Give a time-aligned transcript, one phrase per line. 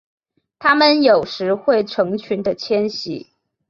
[0.57, 3.27] 它们有时会成群的迁徙。